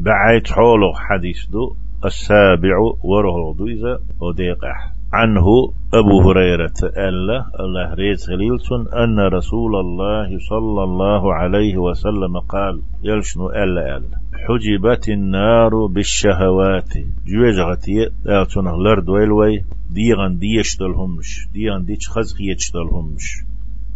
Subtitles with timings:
[0.00, 1.74] بعيت حولو حديث دو
[2.04, 5.46] السابع ورهو إذا وديقح عنه
[5.94, 13.50] أبو هريرة ألا الله ريت خليلسون أن رسول الله صلى الله عليه وسلم قال يلشنو
[13.50, 16.92] ألا ألا حجبت النار بالشهوات.
[17.26, 23.44] جوجغتي ألتونه لرد ويلوي ديغن ديشتلهمش ديغن ديش خزق يشتلهمش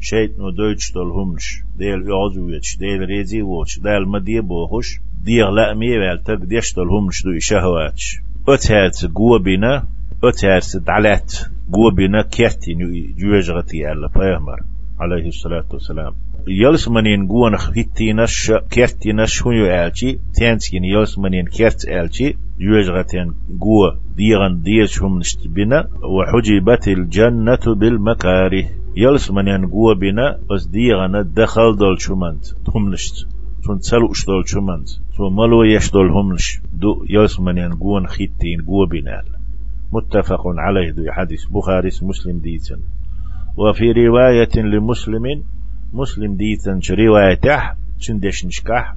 [0.00, 6.38] شيت نو دويشتلهمش ديل يعزويتش ديل ريزي ووش ديل مدي بوخش ديغ لا مي والتك
[6.38, 9.84] ديشتلهمش دو شهواتش أتهات قوة بنا
[10.24, 11.32] أتهات دعلات
[11.72, 12.74] قوة بنا كيرتي
[13.18, 14.60] جوجغتي ألا بيهمر
[15.00, 16.14] عليه الصلاة والسلام.
[16.48, 24.62] يلس منين قوان خفيتينش كيرتينش هو يالشي تانسين يلس منين كيرت الشي يوجغتين قوة ديغن
[24.62, 28.64] ديش هم نشتبنا وحجبت الجنة بالمكاره.
[28.96, 31.96] يلس منين قوة بنا بس ديغن دخل دول
[32.74, 33.37] هم نشت.
[33.64, 38.86] تون تسلو اشتول شمانت تون ملو يشتول هم نش دو يلس منين قوان خيتين قوة
[38.86, 39.24] بنا
[39.92, 42.80] متفق عليه دو حديث بخاري مسلم ديتن
[43.56, 45.24] وفي رواية لمسلم
[45.92, 47.60] مسلم ديتن روايته
[48.00, 48.94] تشندش نشكح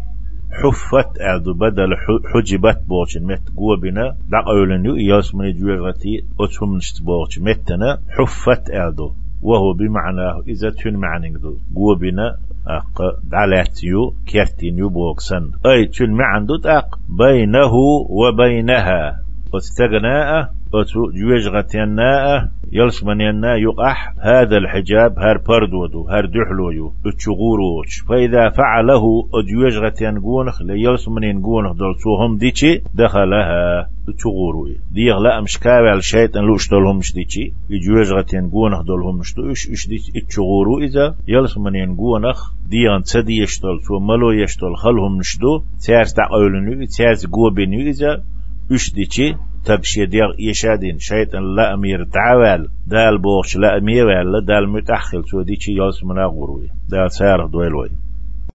[0.52, 1.96] حفت أعدو بدل
[2.34, 8.72] حجبت بوش مت قوة بنا لقاولن يو إياس من جوغتي أتهم نشت بوش متنا حفت
[8.72, 11.34] أعدو وهو بمعنى إذا تن معنى
[11.76, 15.52] قوة بنا أق دعلاتيو كيرتين يو بوكسن.
[15.66, 17.00] أي تن معنى دو أق.
[17.10, 17.74] بينه
[18.10, 19.22] وبينها.
[19.54, 29.04] واستغناء أتو جوجغتينا يلس منينا يقح هذا الحجاب هر بردودو هر دحلويو اتشغوروش فإذا فعله
[29.34, 36.70] أديوجغتين قونخ ليلس منين قونخ دلتوهم ديشي دخلها اتشغوروي ديغ لا مش كاوي شيطان لوش
[36.70, 42.52] دولهم مش ديشي يجوجغتين قونخ دولهم مش دوش اش ديش إتشغورو إذا يلس منين قونخ
[42.70, 48.24] ديان تسدي يشتل تو ملو يشتل خلهم نشدو تيرس دعولنو تيرس قوبينو إذا
[48.72, 49.36] إش ديشي
[49.66, 51.00] تبشي ديغ يشادين.
[51.00, 52.68] شيطان لا أمير تعوال.
[52.88, 54.06] دال بوش لا أمير
[54.40, 57.90] دال متأخل سو ديشي يوس منا غروي دال سيارة دويلوي